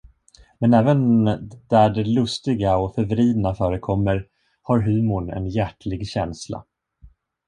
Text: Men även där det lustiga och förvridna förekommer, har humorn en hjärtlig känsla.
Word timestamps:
Men 0.61 0.73
även 0.73 1.25
där 1.67 1.89
det 1.89 2.03
lustiga 2.03 2.77
och 2.77 2.95
förvridna 2.95 3.55
förekommer, 3.55 4.27
har 4.61 4.79
humorn 4.79 5.29
en 5.29 5.47
hjärtlig 5.47 6.07
känsla. 6.07 6.65